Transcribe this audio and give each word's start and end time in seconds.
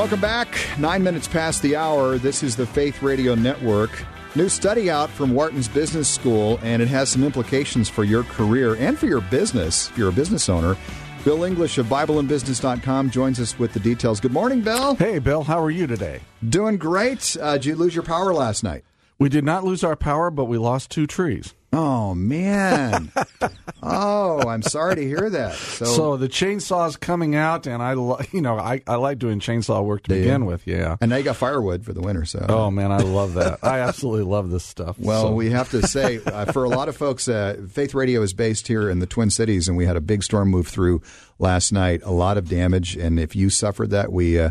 Welcome 0.00 0.22
back. 0.22 0.48
Nine 0.78 1.02
minutes 1.02 1.28
past 1.28 1.60
the 1.60 1.76
hour. 1.76 2.16
This 2.16 2.42
is 2.42 2.56
the 2.56 2.64
Faith 2.64 3.02
Radio 3.02 3.34
Network. 3.34 3.90
New 4.34 4.48
study 4.48 4.88
out 4.88 5.10
from 5.10 5.34
Wharton's 5.34 5.68
Business 5.68 6.08
School, 6.08 6.58
and 6.62 6.80
it 6.80 6.88
has 6.88 7.10
some 7.10 7.22
implications 7.22 7.90
for 7.90 8.02
your 8.02 8.22
career 8.22 8.76
and 8.76 8.98
for 8.98 9.04
your 9.04 9.20
business 9.20 9.90
if 9.90 9.98
you're 9.98 10.08
a 10.08 10.12
business 10.12 10.48
owner. 10.48 10.74
Bill 11.22 11.44
English 11.44 11.76
of 11.76 11.84
BibleandBusiness.com 11.84 13.10
joins 13.10 13.38
us 13.38 13.58
with 13.58 13.74
the 13.74 13.80
details. 13.80 14.20
Good 14.20 14.32
morning, 14.32 14.62
Bill. 14.62 14.94
Hey, 14.94 15.18
Bill. 15.18 15.42
How 15.42 15.62
are 15.62 15.70
you 15.70 15.86
today? 15.86 16.20
Doing 16.48 16.78
great. 16.78 17.36
Uh, 17.38 17.58
did 17.58 17.66
you 17.66 17.76
lose 17.76 17.94
your 17.94 18.02
power 18.02 18.32
last 18.32 18.64
night? 18.64 18.84
We 19.18 19.28
did 19.28 19.44
not 19.44 19.64
lose 19.64 19.84
our 19.84 19.96
power, 19.96 20.30
but 20.30 20.46
we 20.46 20.56
lost 20.56 20.90
two 20.90 21.06
trees. 21.06 21.52
Oh 21.72 22.14
man! 22.16 23.12
oh, 23.82 24.48
I'm 24.48 24.62
sorry 24.62 24.96
to 24.96 25.06
hear 25.06 25.30
that. 25.30 25.54
So, 25.54 25.84
so 25.84 26.16
the 26.16 26.28
chainsaw's 26.28 26.96
coming 26.96 27.36
out, 27.36 27.68
and 27.68 27.80
I, 27.80 27.92
you 28.32 28.40
know, 28.40 28.58
I, 28.58 28.82
I 28.88 28.96
like 28.96 29.20
doing 29.20 29.38
chainsaw 29.38 29.84
work 29.84 30.02
to 30.04 30.08
begin 30.08 30.46
with. 30.46 30.66
Yeah, 30.66 30.96
and 31.00 31.10
now 31.10 31.16
you 31.16 31.22
got 31.22 31.36
firewood 31.36 31.84
for 31.84 31.92
the 31.92 32.00
winter. 32.00 32.24
So, 32.24 32.44
oh 32.48 32.70
man, 32.72 32.90
I 32.90 32.98
love 32.98 33.34
that. 33.34 33.60
I 33.62 33.80
absolutely 33.80 34.24
love 34.24 34.50
this 34.50 34.64
stuff. 34.64 34.98
Well, 34.98 35.28
so. 35.28 35.34
we 35.34 35.50
have 35.50 35.70
to 35.70 35.86
say, 35.86 36.20
uh, 36.26 36.46
for 36.46 36.64
a 36.64 36.68
lot 36.68 36.88
of 36.88 36.96
folks, 36.96 37.28
uh, 37.28 37.56
Faith 37.70 37.94
Radio 37.94 38.22
is 38.22 38.32
based 38.32 38.66
here 38.66 38.90
in 38.90 38.98
the 38.98 39.06
Twin 39.06 39.30
Cities, 39.30 39.68
and 39.68 39.76
we 39.76 39.86
had 39.86 39.96
a 39.96 40.00
big 40.00 40.24
storm 40.24 40.48
move 40.48 40.66
through 40.66 41.02
last 41.38 41.72
night. 41.72 42.00
A 42.04 42.10
lot 42.10 42.36
of 42.36 42.48
damage, 42.48 42.96
and 42.96 43.20
if 43.20 43.36
you 43.36 43.48
suffered 43.48 43.90
that, 43.90 44.12
we. 44.12 44.40
Uh, 44.40 44.50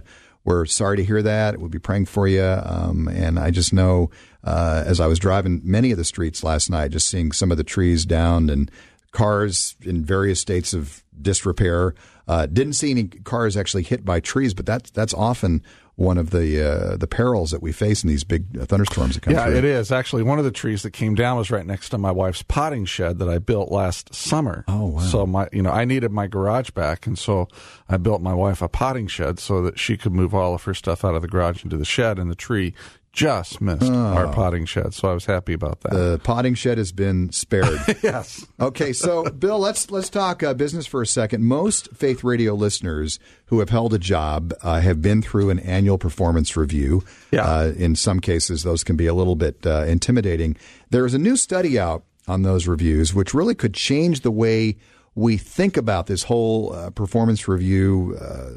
we're 0.50 0.66
sorry 0.66 0.98
to 0.98 1.04
hear 1.04 1.22
that. 1.22 1.60
We'll 1.60 1.70
be 1.70 1.78
praying 1.78 2.08
for 2.08 2.28
you. 2.28 2.42
Um, 2.44 3.08
and 3.08 3.38
I 3.38 3.52
just 3.52 3.72
know 3.72 4.10
uh, 4.44 4.84
as 4.84 5.00
I 5.00 5.06
was 5.06 5.20
driving 5.20 5.62
many 5.64 5.92
of 5.92 5.98
the 6.00 6.04
streets 6.04 6.44
last 6.44 6.72
night, 6.72 6.90
just 6.90 7.08
seeing 7.08 7.32
some 7.32 7.52
of 7.52 7.58
the 7.58 7.64
trees 7.64 8.04
down 8.04 8.50
and 8.50 8.72
cars 9.12 9.76
in 9.84 10.04
various 10.04 10.42
states 10.42 10.74
of 10.74 11.04
disrepair. 11.22 11.94
Uh, 12.28 12.48
didn't 12.48 12.74
see 12.74 12.90
any 12.90 13.04
cars 13.04 13.56
actually 13.56 13.84
hit 13.84 14.04
by 14.04 14.20
trees, 14.20 14.56
but 14.56 14.66
that's 14.66 14.90
that's 14.90 15.14
often 15.14 15.64
one 16.00 16.18
of 16.18 16.30
the 16.30 16.66
uh, 16.66 16.96
the 16.96 17.08
perils 17.08 17.52
that 17.52 17.62
we 17.62 17.74
face 17.74 18.04
in 18.04 18.08
these 18.08 18.24
big 18.24 18.46
thunderstorms 18.68 19.16
that 19.16 19.22
come 19.22 19.34
yeah, 19.34 19.46
through. 19.46 19.58
it 19.58 19.66
is 19.66 19.92
actually 19.92 20.24
one 20.24 20.40
of 20.40 20.46
the 20.46 20.52
trees 20.52 20.82
that 20.84 20.92
came 20.92 21.14
down 21.14 21.36
was 21.38 21.52
right 21.52 21.66
next 21.66 21.90
to 21.90 21.98
my 21.98 22.10
wife's 22.12 22.42
potting 22.42 22.86
shed 22.86 23.20
that 23.20 23.28
I 23.28 23.38
built 23.38 23.70
last 23.70 24.16
summer. 24.16 24.64
Oh 24.70 24.86
wow! 24.86 25.00
So 25.02 25.26
my 25.26 25.50
you 25.52 25.62
know 25.62 25.72
I 25.72 25.84
needed 25.84 26.12
my 26.12 26.28
garage 26.28 26.70
back, 26.70 27.06
and 27.06 27.20
so 27.20 27.50
I 27.90 27.98
built 27.98 28.22
my 28.22 28.34
wife 28.34 28.62
a 28.62 28.70
potting 28.70 29.08
shed 29.08 29.40
so 29.40 29.62
that 29.62 29.78
she 29.78 29.98
could 29.98 30.14
move 30.14 30.34
all 30.34 30.56
of 30.56 30.64
her 30.64 30.74
stuff 30.74 31.04
out 31.04 31.16
of 31.16 31.22
the 31.22 31.28
garage 31.28 31.66
into 31.66 31.76
the 31.76 31.86
shed, 31.86 32.18
and 32.18 32.32
the 32.32 32.36
tree 32.36 32.74
just 33.12 33.60
missed 33.60 33.84
oh. 33.84 33.96
our 33.96 34.32
potting 34.32 34.66
shed, 34.66 34.94
so 34.94 35.10
I 35.10 35.14
was 35.14 35.26
happy 35.26 35.54
about 35.54 35.82
that. 35.82 35.92
The 35.92 36.20
potting 36.24 36.54
shed 36.54 36.78
has 36.78 36.92
been 36.92 37.32
spared. 37.32 37.80
yes. 38.04 38.46
Okay, 38.60 38.94
so 38.94 39.24
Bill, 39.24 39.60
let's 39.60 39.90
let's 39.90 40.10
talk 40.10 40.44
uh, 40.44 40.54
business 40.54 40.86
for 40.86 41.02
a 41.02 41.08
second. 41.08 41.44
Most 41.44 41.90
Faith 41.96 42.24
Radio 42.24 42.54
listeners 42.54 43.20
who 43.46 43.60
have 43.60 43.70
held 43.70 43.94
a 43.94 44.00
job 44.00 44.54
uh, 44.62 44.80
have 44.80 45.02
been 45.02 45.22
through 45.22 45.50
an 45.50 45.60
annual 45.60 45.98
performance 45.98 46.56
review. 46.56 47.04
Yeah. 47.32 47.46
Uh, 47.46 47.74
in 47.76 47.96
some 47.96 48.20
cases, 48.20 48.64
those 48.64 48.84
can 48.84 48.96
be 48.96 49.08
a 49.08 49.14
little 49.14 49.36
bit 49.36 49.66
uh, 49.66 49.86
intimidating. 49.86 50.56
There 50.92 51.06
is 51.06 51.14
a 51.14 51.20
new 51.20 51.36
study 51.36 51.80
out 51.80 52.04
on 52.28 52.44
those 52.44 52.68
reviews, 52.68 53.14
which 53.14 53.34
really 53.34 53.56
could 53.56 53.74
change 53.74 54.22
the 54.22 54.32
way 54.32 54.78
we 55.16 55.36
think 55.36 55.76
about 55.76 56.08
this 56.08 56.24
whole 56.24 56.74
uh, 56.74 56.90
performance 56.92 57.48
review 57.48 58.18
uh, 58.22 58.52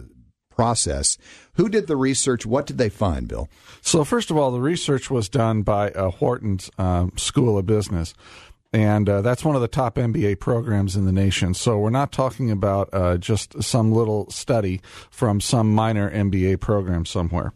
process. 0.55 1.19
Who 1.55 1.69
did 1.69 1.87
the 1.87 1.97
research? 1.97 2.47
What 2.47 2.67
did 2.67 2.79
they 2.79 2.89
find, 2.89 3.29
Bill? 3.29 3.49
So, 3.81 4.05
first 4.05 4.31
of 4.31 4.37
all, 4.37 4.51
the 4.51 4.61
research 4.61 5.11
was 5.11 5.29
done 5.29 5.63
by 5.63 5.91
uh, 5.91 6.11
Wharton's 6.21 6.71
um, 6.79 7.13
School 7.17 7.59
of 7.59 7.67
Business. 7.67 8.15
And 8.73 9.09
uh, 9.09 9.21
that's 9.21 9.45
one 9.45 9.55
of 9.55 9.61
the 9.61 9.69
top 9.69 9.97
MBA 9.97 10.41
programs 10.41 10.97
in 10.97 11.05
the 11.05 11.13
nation. 11.13 11.53
So 11.53 11.79
we're 11.79 11.91
not 11.91 12.11
talking 12.11 12.51
about 12.51 12.89
uh, 12.93 13.19
just 13.19 13.63
some 13.63 13.93
little 13.93 14.31
study 14.31 14.81
from 15.11 15.43
some 15.43 15.75
minor 15.75 16.11
MBA 16.11 16.59
program 16.61 17.05
somewhere. 17.05 17.53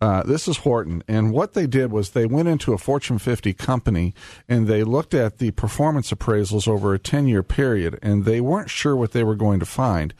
Uh, 0.00 0.22
this 0.24 0.48
is 0.48 0.64
Wharton, 0.64 1.02
and 1.08 1.32
what 1.32 1.54
they 1.54 1.66
did 1.66 1.90
was 1.90 2.10
they 2.10 2.26
went 2.26 2.48
into 2.48 2.74
a 2.74 2.78
Fortune 2.78 3.18
50 3.18 3.54
company 3.54 4.12
and 4.46 4.66
they 4.66 4.84
looked 4.84 5.14
at 5.14 5.38
the 5.38 5.50
performance 5.52 6.12
appraisals 6.12 6.68
over 6.68 6.92
a 6.92 6.98
10 6.98 7.26
year 7.26 7.42
period, 7.42 7.98
and 8.02 8.24
they 8.24 8.40
weren't 8.40 8.68
sure 8.68 8.94
what 8.96 9.12
they 9.12 9.24
were 9.24 9.36
going 9.36 9.60
to 9.60 9.66
find. 9.66 10.12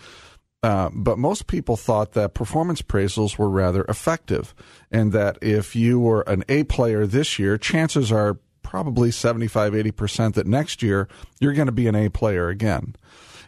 Uh, 0.65 0.89
but 0.95 1.19
most 1.19 1.47
people 1.47 1.77
thought 1.77 2.13
that 2.13 2.33
performance 2.33 2.81
appraisals 2.81 3.37
were 3.37 3.51
rather 3.51 3.85
effective, 3.85 4.55
and 4.91 5.13
that 5.13 5.37
if 5.43 5.77
you 5.77 6.01
were 6.01 6.23
an 6.23 6.43
A 6.49 6.65
player 6.65 7.07
this 7.07 7.39
year, 7.39 7.59
chances 7.59 8.11
are 8.11 8.39
probably 8.63 9.11
75, 9.11 9.75
80% 9.75 10.33
that 10.33 10.47
next 10.47 10.83
year 10.83 11.07
you're 11.39 11.53
going 11.53 11.67
to 11.67 11.73
be 11.73 11.87
an 11.87 11.95
A 11.95 12.09
player 12.09 12.49
again. 12.49 12.97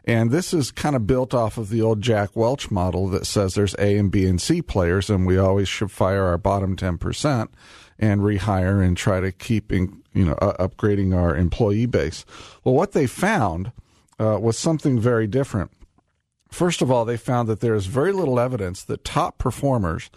And 0.05 0.31
this 0.31 0.53
is 0.53 0.71
kind 0.71 0.95
of 0.95 1.07
built 1.07 1.33
off 1.33 1.57
of 1.57 1.71
the 1.71 1.81
old 1.81 2.03
Jack 2.03 2.37
Welch 2.37 2.71
model 2.71 3.09
that 3.09 3.25
says 3.25 3.55
there's 3.55 3.75
A 3.79 3.97
and 3.97 4.11
B 4.11 4.27
and 4.27 4.39
C 4.41 4.61
players, 4.61 5.09
and 5.09 5.27
we 5.27 5.39
always 5.39 5.71
should 5.71 5.91
fire 5.91 6.25
our 6.25 6.37
bottom 6.37 6.77
10% 6.77 7.49
and 7.99 8.21
rehire 8.21 8.85
and 8.85 8.95
try 8.95 9.21
to 9.21 9.33
keep 9.33 9.73
in, 9.73 10.03
you 10.13 10.27
know 10.27 10.35
uh, 10.35 10.69
upgrading 10.69 11.17
our 11.17 11.35
employee 11.35 11.87
base. 11.87 12.27
Well, 12.63 12.75
what 12.75 12.93
they 12.93 13.07
found 13.07 13.73
uh, 14.21 14.39
was 14.39 14.59
something 14.59 15.01
very 15.01 15.27
different. 15.27 15.71
First 16.51 16.83
of 16.83 16.91
all, 16.91 17.05
they 17.05 17.17
found 17.17 17.49
that 17.49 17.61
there 17.61 17.75
is 17.75 17.87
very 17.87 18.13
little 18.13 18.39
evidence 18.39 18.83
that 18.85 19.05
top 19.05 19.39
performers 19.39 20.11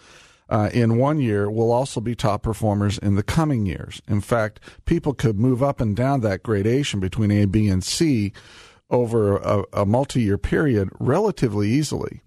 uh, 0.48 0.68
in 0.72 0.98
one 0.98 1.20
year 1.20 1.50
will 1.50 1.70
also 1.70 2.00
be 2.00 2.14
top 2.14 2.42
performers 2.42 2.98
in 2.98 3.14
the 3.14 3.22
coming 3.22 3.66
years. 3.66 4.02
In 4.08 4.20
fact, 4.20 4.60
people 4.84 5.14
could 5.14 5.38
move 5.38 5.62
up 5.62 5.80
and 5.80 5.94
down 5.94 6.20
that 6.20 6.42
gradation 6.42 6.98
between 6.98 7.30
A, 7.30 7.44
B, 7.46 7.68
and 7.68 7.84
C 7.84 8.32
over 8.90 9.36
a, 9.36 9.64
a 9.72 9.86
multi 9.86 10.22
year 10.22 10.38
period 10.38 10.90
relatively 10.98 11.68
easily. 11.68 12.22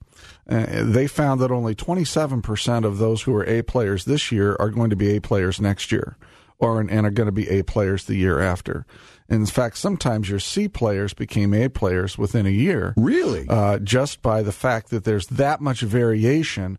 Uh, 0.48 0.84
they 0.84 1.08
found 1.08 1.42
that 1.42 1.52
only 1.52 1.76
27% 1.76 2.86
of 2.86 2.98
those 2.98 3.24
who 3.24 3.36
are 3.36 3.46
A 3.46 3.62
players 3.62 4.06
this 4.06 4.32
year 4.32 4.56
are 4.60 4.70
going 4.70 4.90
to 4.90 4.96
be 4.96 5.16
A 5.16 5.22
players 5.22 5.60
next 5.60 5.92
year 5.92 6.18
or 6.60 6.80
and 6.80 7.06
are 7.06 7.12
going 7.12 7.28
to 7.28 7.32
be 7.32 7.50
A 7.50 7.64
players 7.64 8.06
the 8.06 8.16
year 8.16 8.40
after. 8.40 8.86
In 9.34 9.46
fact, 9.48 9.78
sometimes 9.78 10.30
your 10.30 10.40
C 10.40 10.68
players 10.68 11.14
became 11.14 11.54
A 11.54 11.68
players 11.68 12.18
within 12.18 12.46
a 12.46 12.52
year. 12.52 12.94
Really? 12.96 13.48
Uh, 13.50 13.80
just 13.80 14.22
by 14.22 14.44
the 14.44 14.52
fact 14.52 14.90
that 14.92 15.06
there's 15.06 15.26
that 15.28 15.60
much 15.60 15.82
variation 15.82 16.78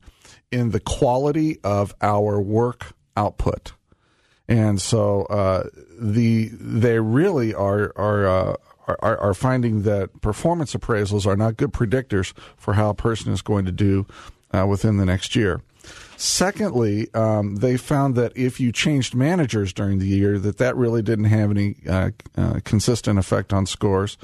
in 0.53 0.71
the 0.71 0.81
quality 0.81 1.59
of 1.65 1.95
our 2.01 2.41
work 2.41 2.95
output. 3.17 3.73
And 4.47 4.81
so 4.81 5.23
uh, 5.25 5.65
the 5.99 6.51
they 6.53 7.01
really 7.01 7.55
are 7.55 7.93
are, 7.97 8.27
uh, 8.27 8.57
are 8.87 9.19
are 9.19 9.35
finding 9.35 9.83
that 9.83 10.21
performance 10.21 10.75
appraisals 10.75 11.27
are 11.27 11.37
not 11.37 11.57
good 11.57 11.73
predictors 11.73 12.33
for 12.57 12.75
how 12.75 12.91
a 12.91 12.95
person 12.95 13.33
is 13.33 13.43
going 13.43 13.65
to 13.65 13.73
do 13.73 14.07
uh, 14.53 14.67
within 14.67 14.99
the 14.99 15.07
next 15.07 15.35
year. 15.35 15.61
Secondly, 16.17 17.13
um, 17.15 17.57
they 17.57 17.77
found 17.77 18.15
that 18.15 18.37
if 18.37 18.61
you 18.61 18.73
changed 18.73 19.15
managers 19.15 19.73
during 19.73 19.99
the 19.99 20.07
year, 20.07 20.39
that 20.39 20.59
that 20.59 20.77
really 20.77 21.03
didn't 21.03 21.27
have 21.27 21.51
any 21.51 21.77
uh, 21.89 22.11
uh, 22.37 22.61
consistent 22.65 23.19
effect 23.19 23.53
on 23.53 23.67
scores. 23.67 24.17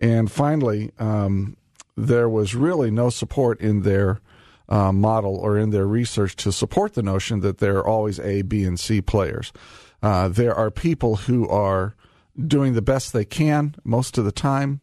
And 0.00 0.30
finally, 0.30 0.90
um, 0.98 1.56
there 1.96 2.28
was 2.28 2.54
really 2.54 2.90
no 2.90 3.10
support 3.10 3.60
in 3.60 3.82
their 3.82 4.20
uh, 4.68 4.92
model 4.92 5.36
or 5.36 5.58
in 5.58 5.70
their 5.70 5.86
research 5.86 6.36
to 6.36 6.52
support 6.52 6.94
the 6.94 7.02
notion 7.02 7.40
that 7.40 7.58
there 7.58 7.76
are 7.78 7.86
always 7.86 8.18
A, 8.18 8.42
B, 8.42 8.64
and 8.64 8.80
C 8.80 9.00
players. 9.00 9.52
Uh, 10.02 10.28
there 10.28 10.54
are 10.54 10.70
people 10.70 11.16
who 11.16 11.48
are 11.48 11.94
doing 12.46 12.72
the 12.72 12.82
best 12.82 13.12
they 13.12 13.24
can 13.24 13.74
most 13.84 14.18
of 14.18 14.24
the 14.24 14.32
time, 14.32 14.80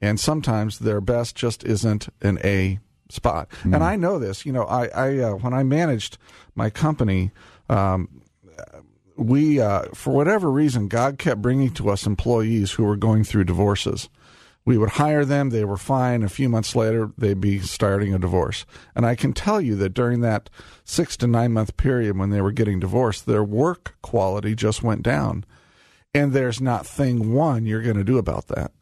and 0.00 0.18
sometimes 0.18 0.78
their 0.78 1.00
best 1.00 1.34
just 1.34 1.64
isn't 1.64 2.08
an 2.20 2.38
A 2.44 2.78
spot. 3.12 3.48
Mm. 3.62 3.74
And 3.74 3.84
I 3.84 3.96
know 3.96 4.18
this. 4.18 4.44
You 4.46 4.52
know, 4.52 4.64
I, 4.64 4.86
I 4.88 5.18
uh, 5.18 5.34
when 5.34 5.54
I 5.54 5.62
managed 5.62 6.18
my 6.54 6.70
company, 6.70 7.30
um, 7.68 8.22
we 9.16 9.60
uh, 9.60 9.82
for 9.94 10.12
whatever 10.12 10.50
reason, 10.50 10.88
God 10.88 11.18
kept 11.18 11.42
bringing 11.42 11.72
to 11.74 11.90
us 11.90 12.06
employees 12.06 12.72
who 12.72 12.84
were 12.84 12.96
going 12.96 13.24
through 13.24 13.44
divorces. 13.44 14.08
We 14.64 14.78
would 14.78 14.90
hire 14.90 15.24
them; 15.24 15.50
they 15.50 15.64
were 15.64 15.76
fine. 15.76 16.22
A 16.22 16.28
few 16.28 16.48
months 16.48 16.76
later, 16.76 17.12
they'd 17.16 17.40
be 17.40 17.58
starting 17.60 18.14
a 18.14 18.18
divorce. 18.18 18.66
And 18.94 19.06
I 19.06 19.14
can 19.14 19.32
tell 19.32 19.60
you 19.60 19.74
that 19.76 19.94
during 19.94 20.20
that 20.20 20.50
six 20.84 21.16
to 21.18 21.26
nine 21.26 21.52
month 21.52 21.76
period 21.76 22.18
when 22.18 22.30
they 22.30 22.40
were 22.40 22.52
getting 22.52 22.80
divorced, 22.80 23.26
their 23.26 23.44
work 23.44 23.96
quality 24.02 24.54
just 24.54 24.82
went 24.82 25.02
down. 25.02 25.44
And 26.12 26.32
there's 26.32 26.60
not 26.60 26.86
thing 26.86 27.32
one 27.32 27.66
you're 27.66 27.82
going 27.82 27.96
to 27.96 28.04
do 28.04 28.18
about 28.18 28.48
that. 28.48 28.72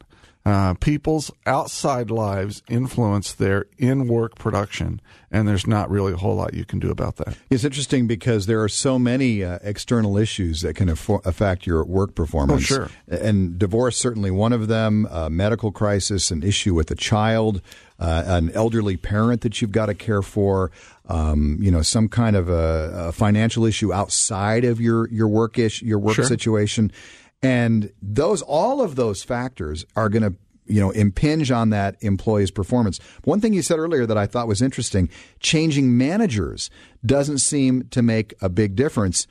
Uh, 0.49 0.73
people's 0.73 1.29
outside 1.45 2.09
lives 2.09 2.63
influence 2.67 3.33
their 3.33 3.67
in 3.77 4.07
work 4.07 4.33
production, 4.33 4.99
and 5.29 5.47
there's 5.47 5.67
not 5.67 5.91
really 5.91 6.13
a 6.13 6.17
whole 6.17 6.37
lot 6.37 6.55
you 6.55 6.65
can 6.65 6.79
do 6.79 6.89
about 6.89 7.17
that. 7.17 7.37
It's 7.51 7.63
interesting 7.63 8.07
because 8.07 8.47
there 8.47 8.63
are 8.63 8.67
so 8.67 8.97
many 8.97 9.43
uh, 9.43 9.59
external 9.61 10.17
issues 10.17 10.61
that 10.61 10.73
can 10.73 10.87
affo- 10.87 11.23
affect 11.23 11.67
your 11.67 11.85
work 11.85 12.15
performance. 12.15 12.63
Oh, 12.63 12.87
sure. 12.87 12.89
And 13.07 13.59
divorce, 13.59 13.95
certainly 13.95 14.31
one 14.31 14.51
of 14.51 14.67
them, 14.67 15.07
a 15.11 15.29
medical 15.29 15.71
crisis, 15.71 16.31
an 16.31 16.41
issue 16.41 16.73
with 16.73 16.89
a 16.89 16.95
child, 16.95 17.61
uh, 17.99 18.23
an 18.25 18.49
elderly 18.55 18.97
parent 18.97 19.41
that 19.41 19.61
you've 19.61 19.71
got 19.71 19.85
to 19.85 19.93
care 19.93 20.23
for. 20.23 20.71
Um, 21.07 21.59
you 21.61 21.69
know, 21.69 21.83
some 21.83 22.07
kind 22.07 22.35
of 22.35 22.49
a, 22.49 23.07
a, 23.09 23.11
financial 23.11 23.65
issue 23.65 23.93
outside 23.93 24.63
of 24.65 24.81
your 24.81 25.07
your 25.09 25.27
work 25.27 25.59
ish, 25.59 25.83
your 25.83 25.99
work 25.99 26.15
sure. 26.15 26.25
situation, 26.25 26.91
and 27.41 27.91
those, 28.01 28.41
all 28.41 28.81
of 28.81 28.95
those 28.95 29.23
factors 29.23 29.85
are 29.95 30.09
going 30.09 30.23
to 30.23 30.35
you 30.65 30.79
know 30.79 30.91
impinge 30.91 31.51
on 31.51 31.71
that 31.71 31.95
employee's 32.01 32.51
performance. 32.51 32.99
One 33.23 33.41
thing 33.41 33.53
you 33.53 33.61
said 33.61 33.79
earlier 33.79 34.05
that 34.05 34.17
I 34.17 34.27
thought 34.27 34.47
was 34.47 34.61
interesting: 34.61 35.09
changing 35.39 35.97
managers 35.97 36.69
doesn't 37.05 37.39
seem 37.39 37.87
to 37.89 38.01
make 38.01 38.33
a 38.41 38.49
big 38.49 38.75
difference, 38.75 39.27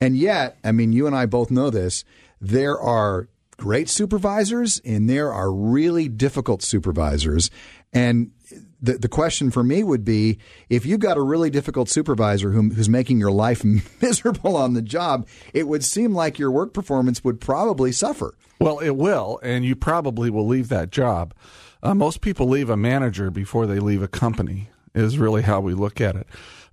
and 0.00 0.16
yet, 0.16 0.58
I 0.64 0.72
mean, 0.72 0.92
you 0.92 1.06
and 1.06 1.14
I 1.14 1.26
both 1.26 1.50
know 1.50 1.70
this. 1.70 2.04
There 2.40 2.78
are 2.78 3.28
great 3.56 3.90
supervisors 3.90 4.80
and 4.86 5.08
there 5.08 5.30
are 5.30 5.52
really 5.52 6.08
difficult 6.08 6.62
supervisors, 6.62 7.50
and 7.92 8.32
the, 8.82 8.94
the 8.94 9.08
question 9.08 9.50
for 9.50 9.62
me 9.62 9.82
would 9.82 10.04
be 10.04 10.38
if 10.68 10.86
you've 10.86 11.00
got 11.00 11.16
a 11.16 11.22
really 11.22 11.50
difficult 11.50 11.88
supervisor 11.88 12.50
who, 12.50 12.70
who's 12.70 12.88
making 12.88 13.18
your 13.18 13.32
life 13.32 13.64
miserable 14.02 14.56
on 14.56 14.74
the 14.74 14.82
job, 14.82 15.26
it 15.52 15.68
would 15.68 15.84
seem 15.84 16.14
like 16.14 16.38
your 16.38 16.50
work 16.50 16.72
performance 16.72 17.22
would 17.24 17.40
probably 17.40 17.92
suffer. 17.92 18.34
Well, 18.60 18.78
it 18.78 18.96
will, 18.96 19.40
and 19.42 19.64
you 19.64 19.74
probably 19.74 20.30
will 20.30 20.46
leave 20.46 20.68
that 20.68 20.90
job. 20.90 21.34
Uh, 21.82 21.94
most 21.94 22.20
people 22.20 22.46
leave 22.46 22.68
a 22.68 22.76
manager 22.76 23.30
before 23.30 23.66
they 23.66 23.78
leave 23.78 24.02
a 24.02 24.08
company, 24.08 24.68
is 24.94 25.16
really 25.16 25.42
how 25.42 25.60
we 25.60 25.72
look 25.72 26.00
at 26.00 26.16
it. 26.16 26.26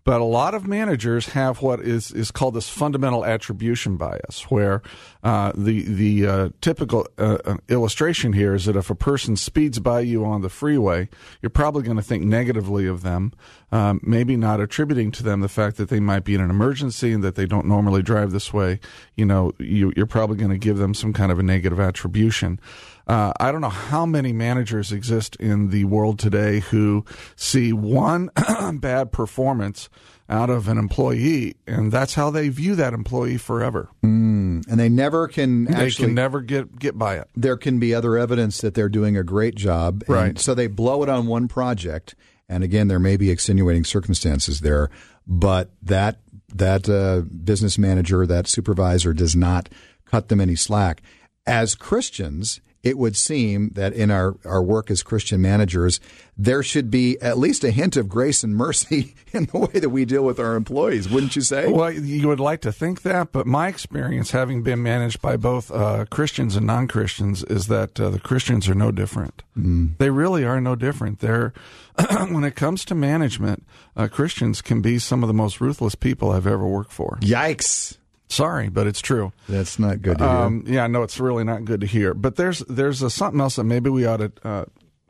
But 0.04 0.22
a 0.22 0.26
lot 0.26 0.54
of 0.54 0.66
managers 0.66 1.28
have 1.28 1.62
what 1.62 1.82
is, 1.82 2.12
is 2.12 2.32
called 2.32 2.54
this 2.54 2.70
fundamental 2.70 3.26
attribution 3.26 3.98
bias, 3.98 4.44
where 4.50 4.82
uh, 5.24 5.52
the 5.56 5.82
the 5.84 6.28
uh, 6.28 6.50
typical 6.62 7.08
uh, 7.18 7.38
uh, 7.46 7.58
illustration 7.70 8.34
here 8.34 8.54
is 8.54 8.66
that 8.66 8.76
if 8.76 8.90
a 8.90 8.96
person 8.96 9.36
speeds 9.36 9.80
by 9.80 10.02
you 10.02 10.26
on 10.26 10.42
the 10.42 10.50
freeway, 10.50 11.10
you're 11.42 11.50
probably 11.50 11.84
going 11.84 11.98
to 11.98 12.04
think 12.04 12.24
negatively 12.24 12.88
of 12.88 13.02
them, 13.02 13.34
um, 13.72 14.00
maybe 14.04 14.36
not 14.36 14.60
attributing 14.60 15.12
to 15.12 15.24
them 15.24 15.42
the 15.42 15.48
fact 15.48 15.78
that 15.78 15.90
they 15.90 16.00
might 16.00 16.24
be 16.24 16.36
in 16.36 16.42
an 16.42 16.50
emergency 16.50 17.12
and 17.12 17.24
that 17.24 17.36
they 17.36 17.46
don't 17.46 17.66
normally 17.66 18.02
drive 18.02 18.32
this 18.32 18.54
way. 18.54 18.80
You 19.16 19.26
know, 19.26 19.54
you, 19.60 19.92
you're 19.96 20.06
probably 20.06 20.38
going 20.38 20.52
to 20.52 20.58
give 20.58 20.78
them 20.78 20.94
some 20.94 21.14
kind 21.14 21.32
of 21.32 21.40
a 21.40 21.44
negative 21.44 21.80
attribution. 21.80 22.60
Uh, 23.08 23.32
I 23.40 23.52
don't 23.52 23.62
know 23.62 23.70
how 23.70 24.06
many 24.06 24.34
managers 24.34 24.92
exist 24.92 25.36
in 25.38 25.70
the 25.70 25.86
world 25.86 26.20
today 26.20 26.60
who 26.60 27.06
see 27.36 27.72
one 27.72 28.30
bad 28.74 29.12
performance 29.12 29.90
out 30.30 30.50
of 30.50 30.68
an 30.68 30.78
employee, 30.78 31.56
and 31.66 31.92
that's 31.92 32.16
how 32.16 32.30
they 32.30 32.50
view 32.50 32.76
that 32.76 32.94
employee 32.94 33.38
forever. 33.38 33.90
Mm, 34.04 34.68
and 34.68 34.80
they 34.80 34.90
never 34.90 35.28
can 35.28 35.66
they 35.66 35.86
actually 35.86 36.08
can 36.08 36.16
never 36.16 36.42
get 36.42 36.78
get 36.78 36.98
by 36.98 37.16
it. 37.16 37.30
There 37.36 37.58
can 37.58 37.80
be 37.80 37.94
other 37.94 38.18
evidence 38.18 38.60
that 38.62 38.74
they're 38.74 38.90
doing 38.90 39.16
a 39.18 39.24
great 39.24 39.56
job, 39.56 40.04
right? 40.08 40.38
So 40.38 40.54
they 40.54 40.68
blow 40.68 41.04
it 41.04 41.10
on 41.10 41.28
one 41.28 41.48
project, 41.48 42.16
and 42.50 42.64
again, 42.64 42.88
there 42.88 43.00
may 43.00 43.18
be 43.18 43.30
extenuating 43.30 43.86
circumstances 43.86 44.60
there, 44.60 44.90
but 45.26 45.72
that 45.82 46.20
that 46.54 46.90
uh, 46.90 47.22
business 47.44 47.78
manager, 47.78 48.26
that 48.26 48.48
supervisor, 48.48 49.14
does 49.14 49.36
not 49.36 49.70
cut 50.06 50.30
them 50.30 50.42
any 50.42 50.56
slack. 50.56 51.02
As 51.46 51.76
Christians, 51.76 52.60
it 52.88 52.98
would 52.98 53.18
seem 53.18 53.72
that 53.72 53.92
in 53.92 54.10
our, 54.10 54.38
our 54.46 54.64
work 54.64 54.90
as 54.90 55.04
Christian 55.04 55.42
managers, 55.42 56.00
there 56.38 56.64
should 56.64 56.90
be 56.90 57.20
at 57.20 57.38
least 57.38 57.66
a 57.66 57.72
hint 57.72 57.98
of 57.98 58.08
grace 58.08 58.46
and 58.46 58.56
mercy 58.56 59.14
in 59.34 59.46
the 59.46 59.58
way 59.58 59.80
that 59.80 59.90
we 59.90 60.06
deal 60.06 60.24
with 60.24 60.40
our 60.40 60.56
employees, 60.56 61.10
wouldn't 61.10 61.36
you 61.36 61.42
say? 61.42 61.70
Well, 61.70 61.92
you 61.92 62.30
would 62.30 62.40
like 62.40 62.62
to 62.62 62.72
think 62.72 63.02
that, 63.02 63.34
but 63.34 63.46
my 63.46 63.68
experience, 63.68 64.32
having 64.32 64.64
been 64.64 64.82
managed 64.82 65.22
by 65.22 65.36
both 65.36 65.70
uh, 65.70 66.06
Christians 66.10 66.56
and 66.56 66.66
non 66.66 66.88
Christians, 66.88 67.44
is 67.44 67.68
that 67.68 68.00
uh, 68.00 68.10
the 68.10 68.22
Christians 68.22 68.70
are 68.70 68.76
no 68.76 68.92
different. 68.92 69.44
Mm. 69.58 69.98
They 69.98 70.10
really 70.10 70.46
are 70.46 70.62
no 70.62 70.76
different. 70.76 71.20
They're, 71.20 71.54
when 72.30 72.46
it 72.46 72.56
comes 72.56 72.86
to 72.86 72.96
management, 72.96 73.68
uh, 73.98 74.08
Christians 74.08 74.62
can 74.62 74.82
be 74.82 74.98
some 74.98 75.24
of 75.24 75.28
the 75.28 75.34
most 75.34 75.60
ruthless 75.60 75.96
people 75.96 76.32
I've 76.32 76.48
ever 76.48 76.66
worked 76.66 76.94
for. 76.94 77.18
Yikes. 77.22 77.98
Sorry, 78.30 78.70
but 78.70 78.88
it's 78.88 79.00
true. 79.00 79.32
That's 79.48 79.80
not 79.80 80.02
good 80.02 80.18
to 80.18 80.24
hear. 80.24 80.34
Um, 80.34 80.64
yeah, 80.68 80.88
no, 80.88 81.04
it's 81.04 81.20
really 81.20 81.46
not 81.46 81.64
good 81.64 81.82
to 81.82 81.88
hear. 81.88 82.14
But 82.14 82.36
there's 82.36 82.60
there's 82.68 83.02
a, 83.02 83.10
something 83.10 83.40
else 83.40 83.56
that 83.56 83.64
maybe 83.64 83.90
we 83.90 84.06
ought 84.06 84.18
to 84.18 84.32
uh, 84.44 84.66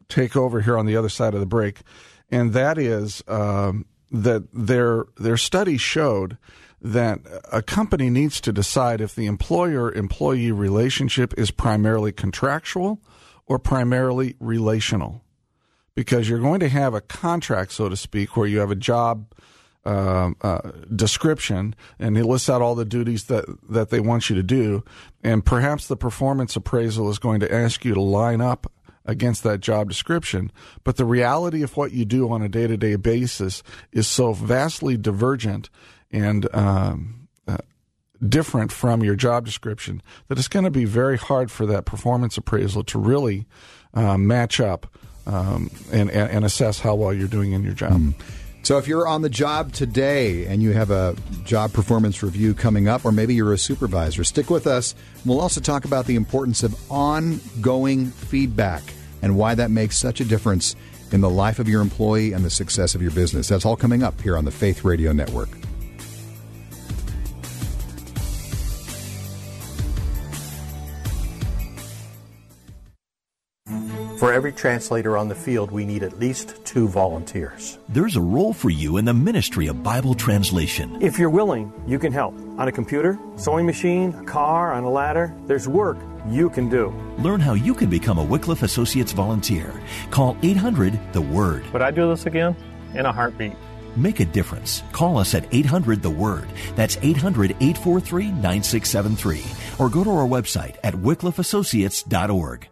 take 0.08 0.36
over 0.36 0.62
here 0.62 0.78
on 0.78 0.86
the 0.86 0.96
other 0.96 1.10
side 1.10 1.34
of 1.34 1.40
the 1.40 1.48
break, 1.48 1.82
and 2.30 2.54
that 2.54 2.78
is 2.78 3.24
um, 3.28 3.86
that 4.12 4.48
their 4.54 5.06
their 5.18 5.38
study 5.38 5.78
showed 5.78 6.38
that 6.80 7.22
a 7.52 7.64
company 7.64 8.10
needs 8.12 8.40
to 8.42 8.54
decide 8.54 9.02
if 9.02 9.16
the 9.16 9.26
employer 9.26 9.92
employee 9.92 10.52
relationship 10.52 11.34
is 11.36 11.50
primarily 11.50 12.12
contractual 12.12 13.02
or 13.48 13.58
primarily 13.58 14.36
relational, 14.40 15.24
because 15.96 16.30
you're 16.30 16.38
going 16.38 16.60
to 16.60 16.70
have 16.70 16.94
a 16.94 17.02
contract, 17.02 17.72
so 17.72 17.90
to 17.90 17.98
speak, 17.98 18.38
where 18.38 18.46
you 18.46 18.60
have 18.60 18.70
a 18.70 18.76
job 18.76 19.26
uh, 19.88 20.34
uh, 20.42 20.72
description, 20.94 21.74
and 21.98 22.18
it 22.18 22.26
lists 22.26 22.50
out 22.50 22.62
all 22.62 22.76
the 22.76 22.84
duties 22.84 23.26
that, 23.26 23.46
that 23.70 23.90
they 23.90 24.02
want 24.02 24.30
you 24.30 24.36
to 24.36 24.44
do. 24.44 24.84
And 25.24 25.46
perhaps 25.46 25.88
the 25.88 25.96
performance 25.96 26.56
appraisal 26.58 27.10
is 27.10 27.20
going 27.20 27.40
to 27.40 27.54
ask 27.54 27.86
you 27.86 27.94
to 27.94 28.02
line 28.02 28.42
up 28.42 28.70
against 29.06 29.44
that 29.44 29.62
job 29.62 29.88
description. 29.88 30.52
But 30.84 30.98
the 30.98 31.06
reality 31.06 31.64
of 31.64 31.78
what 31.78 31.94
you 31.94 32.04
do 32.04 32.30
on 32.30 32.42
a 32.42 32.50
day 32.50 32.68
to 32.68 32.76
day 32.76 32.98
basis 32.98 33.64
is 33.94 34.08
so 34.08 34.34
vastly 34.34 34.98
divergent 34.98 35.70
and 36.12 36.54
um, 36.54 37.30
uh, 37.48 37.58
different 38.28 38.74
from 38.74 39.04
your 39.04 39.16
job 39.16 39.46
description 39.46 40.02
that 40.28 40.38
it's 40.38 40.50
going 40.50 40.66
to 40.66 40.72
be 40.72 40.84
very 40.84 41.18
hard 41.18 41.50
for 41.50 41.66
that 41.66 41.86
performance 41.86 42.38
appraisal 42.38 42.84
to 42.84 43.00
really 43.00 43.46
uh, 43.94 44.18
match 44.18 44.60
up 44.60 44.88
um, 45.26 45.72
and, 45.92 46.10
and, 46.10 46.46
assess 46.46 46.80
how 46.80 46.96
well 46.96 47.14
you're 47.14 47.28
doing 47.28 47.52
in 47.52 47.62
your 47.62 47.74
job. 47.74 48.00
Mm. 48.00 48.14
So, 48.68 48.78
if 48.78 48.86
you're 48.86 49.08
on 49.08 49.22
the 49.22 49.30
job 49.30 49.72
today 49.72 50.46
and 50.46 50.62
you 50.62 50.74
have 50.74 50.92
a 50.92 51.16
job 51.46 51.72
performance 51.72 52.22
review 52.22 52.54
coming 52.54 52.90
up, 52.90 53.06
or 53.06 53.14
maybe 53.14 53.34
you're 53.34 53.54
a 53.54 53.58
supervisor, 53.58 54.26
stick 54.26 54.50
with 54.50 54.68
us. 54.68 54.94
We'll 55.26 55.40
also 55.40 55.62
talk 55.62 55.86
about 55.86 56.06
the 56.06 56.18
importance 56.18 56.64
of 56.64 56.76
ongoing 56.92 58.08
feedback 58.08 58.84
and 59.22 59.38
why 59.38 59.56
that 59.56 59.72
makes 59.72 59.98
such 59.98 60.20
a 60.20 60.26
difference 60.26 60.76
in 61.14 61.22
the 61.22 61.30
life 61.30 61.60
of 61.60 61.70
your 61.70 61.82
employee 61.82 62.34
and 62.34 62.44
the 62.44 62.50
success 62.50 62.94
of 62.94 63.02
your 63.02 63.12
business. 63.12 63.48
That's 63.48 63.66
all 63.66 63.78
coming 63.78 64.04
up 64.04 64.20
here 64.20 64.38
on 64.38 64.44
the 64.44 64.52
Faith 64.52 64.84
Radio 64.84 65.14
Network. 65.14 65.67
For 74.28 74.34
every 74.34 74.52
translator 74.52 75.18
on 75.18 75.30
the 75.30 75.36
field, 75.36 75.72
we 75.72 75.86
need 75.86 76.04
at 76.04 76.20
least 76.20 76.54
two 76.66 76.90
volunteers. 76.90 77.80
There's 77.88 78.18
a 78.18 78.22
role 78.22 78.52
for 78.52 78.70
you 78.70 78.98
in 78.98 79.06
the 79.06 79.14
ministry 79.14 79.68
of 79.68 79.84
Bible 79.84 80.14
translation. 80.16 81.02
If 81.02 81.18
you're 81.18 81.30
willing, 81.30 81.72
you 81.88 81.98
can 81.98 82.12
help. 82.12 82.34
On 82.60 82.68
a 82.68 82.72
computer, 82.74 83.18
sewing 83.38 83.66
machine, 83.66 84.14
a 84.16 84.26
car, 84.26 84.74
on 84.74 84.84
a 84.84 84.90
ladder, 84.90 85.34
there's 85.46 85.70
work 85.70 85.98
you 86.28 86.50
can 86.50 86.68
do. 86.68 86.90
Learn 87.20 87.40
how 87.40 87.54
you 87.54 87.74
can 87.74 87.90
become 87.90 88.18
a 88.18 88.22
Wycliffe 88.22 88.64
Associates 88.64 89.14
volunteer. 89.14 89.74
Call 90.12 90.36
800 90.44 91.14
The 91.14 91.22
Word. 91.22 91.64
Would 91.72 91.82
I 91.82 91.92
do 91.92 92.10
this 92.10 92.26
again? 92.26 92.54
In 92.96 93.06
a 93.06 93.14
heartbeat. 93.14 93.54
Make 93.96 94.20
a 94.20 94.26
difference. 94.26 94.84
Call 94.92 95.18
us 95.18 95.36
at 95.36 95.48
800 95.54 96.02
The 96.02 96.10
Word. 96.10 96.50
That's 96.76 96.98
800 97.02 97.52
843 97.62 98.32
9673. 98.32 99.46
Or 99.80 99.90
go 99.90 100.04
to 100.04 100.10
our 100.10 100.28
website 100.28 100.76
at 100.84 100.96
wycliffeassociates.org. 100.96 102.68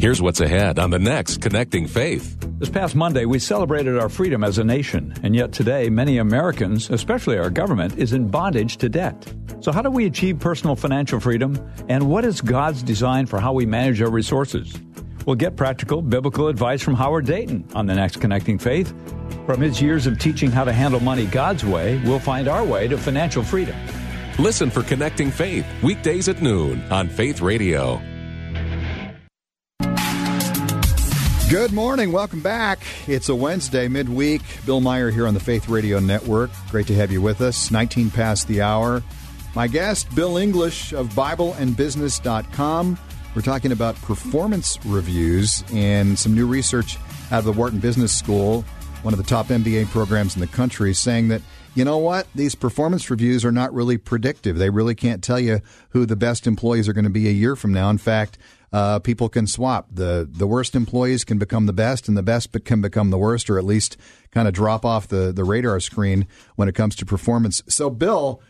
Here's 0.00 0.22
what's 0.22 0.40
ahead 0.40 0.78
on 0.78 0.88
the 0.88 0.98
next 0.98 1.42
Connecting 1.42 1.86
Faith. 1.86 2.34
This 2.58 2.70
past 2.70 2.96
Monday, 2.96 3.26
we 3.26 3.38
celebrated 3.38 3.98
our 3.98 4.08
freedom 4.08 4.42
as 4.42 4.56
a 4.56 4.64
nation, 4.64 5.12
and 5.22 5.36
yet 5.36 5.52
today, 5.52 5.90
many 5.90 6.16
Americans, 6.16 6.88
especially 6.88 7.36
our 7.36 7.50
government, 7.50 7.98
is 7.98 8.14
in 8.14 8.28
bondage 8.28 8.78
to 8.78 8.88
debt. 8.88 9.30
So, 9.60 9.72
how 9.72 9.82
do 9.82 9.90
we 9.90 10.06
achieve 10.06 10.38
personal 10.38 10.74
financial 10.74 11.20
freedom, 11.20 11.54
and 11.90 12.08
what 12.08 12.24
is 12.24 12.40
God's 12.40 12.82
design 12.82 13.26
for 13.26 13.40
how 13.40 13.52
we 13.52 13.66
manage 13.66 14.00
our 14.00 14.10
resources? 14.10 14.74
We'll 15.26 15.36
get 15.36 15.54
practical 15.54 16.00
biblical 16.00 16.48
advice 16.48 16.80
from 16.80 16.94
Howard 16.94 17.26
Dayton 17.26 17.68
on 17.74 17.84
the 17.84 17.94
next 17.94 18.22
Connecting 18.22 18.58
Faith. 18.58 18.94
From 19.44 19.60
his 19.60 19.82
years 19.82 20.06
of 20.06 20.18
teaching 20.18 20.50
how 20.50 20.64
to 20.64 20.72
handle 20.72 21.00
money 21.00 21.26
God's 21.26 21.62
way, 21.62 22.00
we'll 22.06 22.18
find 22.18 22.48
our 22.48 22.64
way 22.64 22.88
to 22.88 22.96
financial 22.96 23.42
freedom. 23.42 23.76
Listen 24.38 24.70
for 24.70 24.82
Connecting 24.82 25.30
Faith, 25.30 25.66
weekdays 25.82 26.30
at 26.30 26.40
noon 26.40 26.82
on 26.90 27.06
Faith 27.06 27.42
Radio. 27.42 28.00
Good 31.50 31.72
morning. 31.72 32.12
Welcome 32.12 32.42
back. 32.42 32.78
It's 33.08 33.28
a 33.28 33.34
Wednesday, 33.34 33.88
midweek. 33.88 34.40
Bill 34.64 34.80
Meyer 34.80 35.10
here 35.10 35.26
on 35.26 35.34
the 35.34 35.40
Faith 35.40 35.68
Radio 35.68 35.98
Network. 35.98 36.48
Great 36.70 36.86
to 36.86 36.94
have 36.94 37.10
you 37.10 37.20
with 37.20 37.40
us. 37.40 37.72
19 37.72 38.08
past 38.10 38.46
the 38.46 38.62
hour. 38.62 39.02
My 39.56 39.66
guest, 39.66 40.14
Bill 40.14 40.36
English 40.36 40.92
of 40.92 41.08
BibleandBusiness.com. 41.08 42.98
We're 43.34 43.42
talking 43.42 43.72
about 43.72 43.96
performance 43.96 44.78
reviews 44.86 45.64
and 45.72 46.16
some 46.16 46.36
new 46.36 46.46
research 46.46 46.98
out 47.32 47.40
of 47.40 47.46
the 47.46 47.52
Wharton 47.52 47.80
Business 47.80 48.16
School, 48.16 48.62
one 49.02 49.12
of 49.12 49.18
the 49.18 49.26
top 49.26 49.48
MBA 49.48 49.88
programs 49.88 50.36
in 50.36 50.40
the 50.40 50.46
country, 50.46 50.94
saying 50.94 51.26
that 51.28 51.42
you 51.74 51.84
know 51.84 51.98
what? 51.98 52.26
These 52.34 52.54
performance 52.54 53.10
reviews 53.10 53.44
are 53.44 53.52
not 53.52 53.72
really 53.72 53.96
predictive. 53.96 54.58
They 54.58 54.70
really 54.70 54.94
can't 54.94 55.22
tell 55.22 55.38
you 55.38 55.60
who 55.90 56.04
the 56.04 56.16
best 56.16 56.46
employees 56.46 56.88
are 56.88 56.92
going 56.92 57.04
to 57.04 57.10
be 57.10 57.28
a 57.28 57.32
year 57.32 57.56
from 57.56 57.72
now. 57.72 57.90
In 57.90 57.98
fact, 57.98 58.38
uh, 58.72 58.98
people 59.00 59.28
can 59.28 59.46
swap. 59.46 59.88
The 59.92 60.28
the 60.30 60.46
worst 60.46 60.76
employees 60.76 61.24
can 61.24 61.38
become 61.38 61.66
the 61.66 61.72
best, 61.72 62.08
and 62.08 62.16
the 62.16 62.22
best 62.22 62.52
can 62.64 62.80
become 62.80 63.10
the 63.10 63.18
worst, 63.18 63.50
or 63.50 63.58
at 63.58 63.64
least 63.64 63.96
kind 64.30 64.46
of 64.46 64.54
drop 64.54 64.84
off 64.84 65.08
the, 65.08 65.32
the 65.32 65.44
radar 65.44 65.80
screen 65.80 66.26
when 66.54 66.68
it 66.68 66.74
comes 66.74 66.94
to 66.96 67.06
performance. 67.06 67.62
So, 67.68 67.90
Bill, 67.90 68.40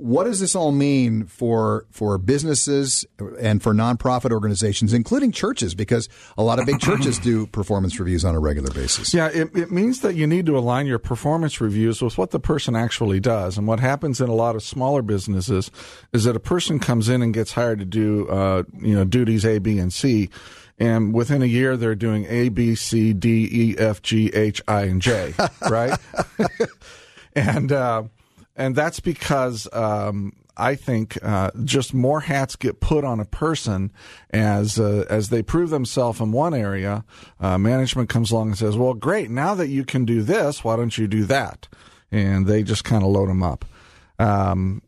what 0.00 0.24
does 0.24 0.40
this 0.40 0.54
all 0.56 0.72
mean 0.72 1.26
for 1.26 1.86
for 1.90 2.16
businesses 2.16 3.04
and 3.38 3.62
for 3.62 3.74
nonprofit 3.74 4.32
organizations, 4.32 4.94
including 4.94 5.30
churches? 5.30 5.74
Because 5.74 6.08
a 6.38 6.42
lot 6.42 6.58
of 6.58 6.66
big 6.66 6.80
churches 6.80 7.18
do 7.18 7.46
performance 7.46 8.00
reviews 8.00 8.24
on 8.24 8.34
a 8.34 8.40
regular 8.40 8.70
basis. 8.70 9.12
Yeah, 9.12 9.28
it, 9.28 9.54
it 9.54 9.70
means 9.70 10.00
that 10.00 10.14
you 10.14 10.26
need 10.26 10.46
to 10.46 10.56
align 10.56 10.86
your 10.86 10.98
performance 10.98 11.60
reviews 11.60 12.00
with 12.00 12.16
what 12.16 12.30
the 12.30 12.40
person 12.40 12.74
actually 12.74 13.20
does. 13.20 13.58
And 13.58 13.66
what 13.66 13.78
happens 13.78 14.20
in 14.20 14.28
a 14.28 14.34
lot 14.34 14.56
of 14.56 14.62
smaller 14.62 15.02
businesses 15.02 15.70
is 16.12 16.24
that 16.24 16.34
a 16.34 16.40
person 16.40 16.78
comes 16.78 17.08
in 17.08 17.20
and 17.20 17.34
gets 17.34 17.52
hired 17.52 17.78
to 17.80 17.84
do 17.84 18.26
uh, 18.28 18.62
you 18.80 18.94
know 18.94 19.04
duties 19.04 19.44
A, 19.44 19.58
B, 19.58 19.78
and 19.78 19.92
C. 19.92 20.30
And 20.78 21.12
within 21.12 21.42
a 21.42 21.46
year, 21.46 21.76
they're 21.76 21.94
doing 21.94 22.24
A, 22.30 22.48
B, 22.48 22.74
C, 22.74 23.12
D, 23.12 23.46
E, 23.52 23.76
F, 23.78 24.00
G, 24.00 24.28
H, 24.32 24.62
I, 24.66 24.84
and 24.84 25.02
J, 25.02 25.34
right? 25.68 25.98
and 27.34 27.70
uh, 27.70 28.04
and 28.60 28.76
that's 28.76 29.00
because 29.00 29.66
um, 29.72 30.34
I 30.54 30.74
think 30.74 31.18
uh, 31.22 31.50
just 31.64 31.94
more 31.94 32.20
hats 32.20 32.56
get 32.56 32.78
put 32.78 33.04
on 33.04 33.18
a 33.18 33.24
person 33.24 33.90
as 34.34 34.78
uh, 34.78 35.06
as 35.08 35.30
they 35.30 35.42
prove 35.42 35.70
themselves 35.70 36.20
in 36.20 36.30
one 36.30 36.52
area. 36.52 37.04
Uh, 37.40 37.56
management 37.56 38.10
comes 38.10 38.30
along 38.30 38.48
and 38.48 38.58
says, 38.58 38.76
"Well, 38.76 38.92
great! 38.92 39.30
Now 39.30 39.54
that 39.54 39.68
you 39.68 39.84
can 39.84 40.04
do 40.04 40.20
this, 40.22 40.62
why 40.62 40.76
don't 40.76 40.96
you 40.96 41.08
do 41.08 41.24
that?" 41.24 41.68
And 42.12 42.46
they 42.46 42.62
just 42.62 42.84
kind 42.84 43.02
of 43.02 43.08
load 43.08 43.30
them 43.30 43.42
up. 43.42 43.64
Um, 44.18 44.82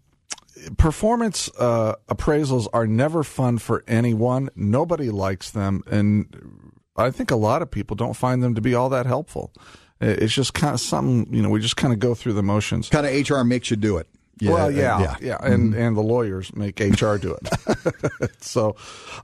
performance 0.76 1.48
uh, 1.58 1.94
appraisals 2.08 2.68
are 2.74 2.86
never 2.86 3.24
fun 3.24 3.56
for 3.56 3.84
anyone. 3.88 4.50
Nobody 4.54 5.08
likes 5.08 5.50
them, 5.50 5.82
and 5.90 6.72
I 6.94 7.10
think 7.10 7.30
a 7.30 7.36
lot 7.36 7.62
of 7.62 7.70
people 7.70 7.96
don't 7.96 8.14
find 8.14 8.42
them 8.42 8.54
to 8.54 8.60
be 8.60 8.74
all 8.74 8.90
that 8.90 9.06
helpful. 9.06 9.50
It's 10.02 10.32
just 10.32 10.54
kind 10.54 10.74
of 10.74 10.80
something, 10.80 11.32
you 11.32 11.42
know, 11.42 11.48
we 11.48 11.60
just 11.60 11.76
kind 11.76 11.92
of 11.92 12.00
go 12.00 12.14
through 12.14 12.32
the 12.32 12.42
motions. 12.42 12.88
Kind 12.88 13.06
of 13.06 13.30
HR 13.30 13.44
makes 13.44 13.70
you 13.70 13.76
do 13.76 13.98
it. 13.98 14.08
Yeah, 14.40 14.50
well, 14.50 14.70
yeah, 14.72 15.00
yeah, 15.00 15.16
yeah. 15.20 15.38
and 15.40 15.72
mm-hmm. 15.72 15.80
and 15.80 15.96
the 15.96 16.00
lawyers 16.00 16.52
make 16.56 16.80
HR 16.80 17.16
do 17.16 17.36
it. 17.36 18.32
so, 18.42 18.74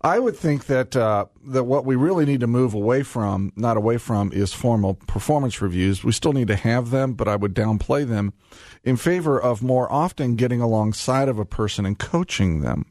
I 0.03 0.19
would 0.19 0.37
think 0.37 0.67
that 0.67 0.95
uh, 0.95 1.25
that 1.47 1.65
what 1.65 1.85
we 1.85 1.97
really 1.97 2.25
need 2.25 2.41
to 2.41 2.47
move 2.47 2.73
away 2.73 3.03
from, 3.03 3.53
not 3.57 3.77
away 3.77 3.97
from, 3.97 4.31
is 4.33 4.53
formal 4.53 4.95
performance 4.95 5.61
reviews. 5.61 6.05
We 6.05 6.13
still 6.13 6.35
need 6.35 6.47
to 6.49 6.57
have 6.57 6.91
them, 6.91 7.15
but 7.15 7.27
I 7.27 7.35
would 7.35 7.55
downplay 7.55 8.07
them 8.07 8.33
in 8.85 8.97
favor 8.97 9.41
of 9.41 9.61
more 9.61 9.91
often 9.91 10.37
getting 10.37 10.61
alongside 10.61 11.29
of 11.29 11.39
a 11.39 11.45
person 11.45 11.85
and 11.85 11.99
coaching 11.99 12.61
them 12.61 12.87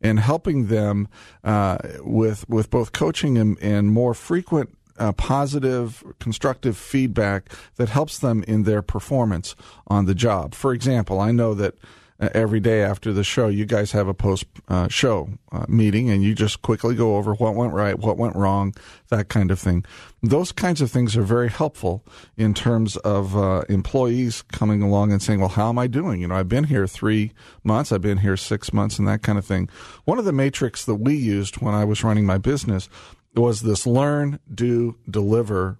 and 0.00 0.20
helping 0.20 0.66
them 0.66 1.08
uh, 1.42 1.78
with 2.00 2.48
with 2.48 2.70
both 2.70 2.92
coaching 2.92 3.36
and, 3.38 3.58
and 3.60 3.90
more 3.90 4.14
frequent 4.14 4.76
uh, 4.98 5.12
positive, 5.12 6.04
constructive 6.20 6.76
feedback 6.76 7.50
that 7.76 7.88
helps 7.88 8.18
them 8.18 8.44
in 8.46 8.64
their 8.64 8.82
performance 8.82 9.54
on 9.86 10.06
the 10.06 10.14
job. 10.14 10.54
For 10.54 10.72
example, 10.72 11.20
I 11.20 11.32
know 11.32 11.54
that 11.54 11.74
uh, 12.20 12.28
every 12.32 12.60
day 12.60 12.82
after 12.82 13.12
the 13.12 13.24
show, 13.24 13.48
you 13.48 13.66
guys 13.66 13.90
have 13.90 14.06
a 14.06 14.14
post 14.14 14.46
uh, 14.68 14.86
show 14.88 15.28
uh, 15.50 15.66
meeting 15.68 16.10
and 16.10 16.22
you 16.22 16.34
just 16.34 16.62
quickly 16.62 16.94
go 16.94 17.16
over 17.16 17.34
what 17.34 17.56
went 17.56 17.72
right, 17.72 17.98
what 17.98 18.16
went 18.16 18.36
wrong, 18.36 18.72
that 19.08 19.28
kind 19.28 19.50
of 19.50 19.58
thing. 19.58 19.84
Those 20.22 20.52
kinds 20.52 20.80
of 20.80 20.92
things 20.92 21.16
are 21.16 21.22
very 21.22 21.50
helpful 21.50 22.04
in 22.36 22.54
terms 22.54 22.96
of 22.98 23.36
uh, 23.36 23.64
employees 23.68 24.42
coming 24.42 24.80
along 24.80 25.10
and 25.10 25.20
saying, 25.20 25.40
Well, 25.40 25.48
how 25.48 25.68
am 25.68 25.78
I 25.78 25.88
doing? 25.88 26.20
You 26.20 26.28
know, 26.28 26.36
I've 26.36 26.48
been 26.48 26.64
here 26.64 26.86
three 26.86 27.32
months, 27.64 27.90
I've 27.90 28.02
been 28.02 28.18
here 28.18 28.36
six 28.36 28.72
months, 28.72 28.98
and 28.98 29.08
that 29.08 29.22
kind 29.22 29.36
of 29.36 29.44
thing. 29.44 29.68
One 30.04 30.18
of 30.18 30.24
the 30.24 30.32
metrics 30.32 30.84
that 30.84 30.96
we 30.96 31.16
used 31.16 31.56
when 31.56 31.74
I 31.74 31.84
was 31.84 32.04
running 32.04 32.26
my 32.26 32.38
business 32.38 32.88
was 33.36 33.62
this 33.62 33.86
learn, 33.86 34.38
do, 34.52 34.96
deliver 35.08 35.78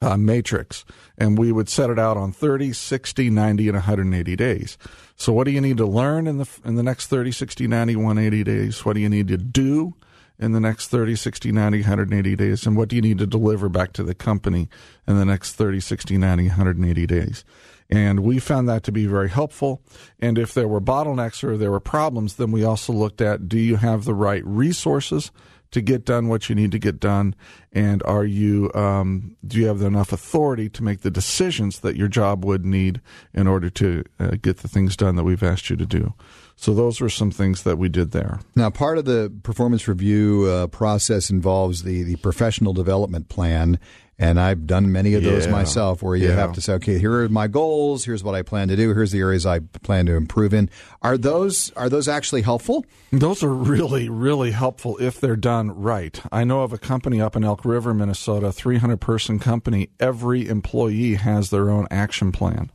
uh, 0.00 0.16
matrix. 0.16 0.84
And 1.18 1.38
we 1.38 1.52
would 1.52 1.68
set 1.68 1.90
it 1.90 1.98
out 1.98 2.16
on 2.16 2.32
30, 2.32 2.72
60, 2.72 3.30
90, 3.30 3.68
and 3.68 3.76
180 3.76 4.36
days. 4.36 4.78
So 5.16 5.32
what 5.32 5.44
do 5.44 5.50
you 5.50 5.60
need 5.60 5.78
to 5.78 5.86
learn 5.86 6.26
in 6.26 6.38
the 6.38 6.48
in 6.64 6.74
the 6.74 6.82
next 6.82 7.06
30, 7.06 7.32
60, 7.32 7.66
90, 7.66 7.96
180 7.96 8.44
days? 8.44 8.84
What 8.84 8.94
do 8.94 9.00
you 9.00 9.08
need 9.08 9.28
to 9.28 9.38
do 9.38 9.94
in 10.38 10.52
the 10.52 10.60
next 10.60 10.88
30, 10.88 11.16
60, 11.16 11.52
90, 11.52 11.78
180 11.78 12.36
days? 12.36 12.66
And 12.66 12.76
what 12.76 12.88
do 12.88 12.96
you 12.96 13.02
need 13.02 13.18
to 13.18 13.26
deliver 13.26 13.68
back 13.68 13.92
to 13.94 14.02
the 14.02 14.14
company 14.14 14.68
in 15.08 15.16
the 15.16 15.24
next 15.24 15.54
30, 15.54 15.80
60, 15.80 16.18
90, 16.18 16.48
180 16.48 17.06
days? 17.06 17.44
And 17.88 18.20
we 18.20 18.40
found 18.40 18.68
that 18.68 18.82
to 18.84 18.92
be 18.92 19.06
very 19.06 19.30
helpful. 19.30 19.80
And 20.18 20.38
if 20.38 20.52
there 20.52 20.66
were 20.66 20.80
bottlenecks 20.80 21.44
or 21.44 21.56
there 21.56 21.70
were 21.70 21.80
problems, 21.80 22.34
then 22.34 22.50
we 22.50 22.64
also 22.64 22.92
looked 22.92 23.20
at 23.20 23.48
do 23.48 23.58
you 23.58 23.76
have 23.76 24.04
the 24.04 24.14
right 24.14 24.44
resources 24.44 25.30
to 25.70 25.80
get 25.80 26.04
done 26.04 26.28
what 26.28 26.48
you 26.48 26.54
need 26.54 26.72
to 26.72 26.78
get 26.78 27.00
done? 27.00 27.34
And 27.72 28.02
are 28.04 28.24
you 28.24 28.72
um, 28.74 29.36
do 29.46 29.58
you 29.58 29.66
have 29.66 29.82
enough 29.82 30.12
authority 30.12 30.68
to 30.70 30.82
make 30.82 31.00
the 31.00 31.10
decisions 31.10 31.80
that 31.80 31.96
your 31.96 32.08
job 32.08 32.44
would 32.44 32.64
need 32.64 33.00
in 33.34 33.46
order 33.46 33.70
to 33.70 34.04
uh, 34.18 34.30
get 34.40 34.58
the 34.58 34.68
things 34.68 34.96
done 34.96 35.16
that 35.16 35.24
we've 35.24 35.42
asked 35.42 35.70
you 35.70 35.76
to 35.76 35.86
do? 35.86 36.14
So 36.58 36.72
those 36.72 37.00
were 37.00 37.10
some 37.10 37.30
things 37.30 37.62
that 37.64 37.76
we 37.76 37.90
did 37.90 38.12
there. 38.12 38.40
Now, 38.54 38.70
part 38.70 38.96
of 38.96 39.04
the 39.04 39.32
performance 39.42 39.86
review 39.86 40.46
uh, 40.46 40.66
process 40.68 41.28
involves 41.28 41.82
the 41.82 42.02
the 42.02 42.16
professional 42.16 42.72
development 42.72 43.28
plan, 43.28 43.78
and 44.18 44.40
I've 44.40 44.66
done 44.66 44.90
many 44.90 45.12
of 45.12 45.22
those 45.22 45.44
yeah. 45.44 45.52
myself 45.52 46.02
where 46.02 46.16
you 46.16 46.28
yeah. 46.28 46.36
have 46.36 46.54
to 46.54 46.62
say, 46.62 46.72
okay, 46.74 46.98
here 46.98 47.12
are 47.20 47.28
my 47.28 47.46
goals. 47.46 48.06
Here's 48.06 48.24
what 48.24 48.34
I 48.34 48.40
plan 48.40 48.68
to 48.68 48.76
do. 48.76 48.94
Here's 48.94 49.12
the 49.12 49.20
areas 49.20 49.44
I 49.44 49.58
plan 49.58 50.06
to 50.06 50.14
improve 50.14 50.54
in. 50.54 50.70
Are 51.02 51.18
those 51.18 51.72
are 51.72 51.90
those 51.90 52.08
actually 52.08 52.40
helpful? 52.40 52.86
Those 53.12 53.42
are 53.42 53.52
really, 53.52 54.08
really 54.08 54.52
helpful 54.52 54.96
if 54.96 55.20
they're 55.20 55.36
done 55.36 55.70
right. 55.70 56.18
I 56.32 56.44
know 56.44 56.62
of 56.62 56.72
a 56.72 56.78
company 56.78 57.20
up 57.20 57.36
in 57.36 57.44
Elk 57.44 57.66
River, 57.66 57.92
Minnesota, 57.92 58.50
300 58.50 58.98
person 58.98 59.38
company. 59.38 59.90
Every 60.00 60.48
employee 60.48 61.16
has 61.16 61.50
their 61.50 61.68
own 61.68 61.86
action 61.90 62.32
plan 62.32 62.70